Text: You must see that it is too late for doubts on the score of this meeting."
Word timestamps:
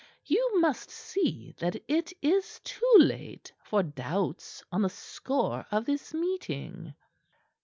You 0.25 0.59
must 0.59 0.89
see 0.89 1.53
that 1.59 1.79
it 1.87 2.11
is 2.23 2.59
too 2.63 2.91
late 2.97 3.53
for 3.63 3.83
doubts 3.83 4.63
on 4.71 4.81
the 4.81 4.89
score 4.89 5.67
of 5.69 5.85
this 5.85 6.11
meeting." 6.11 6.95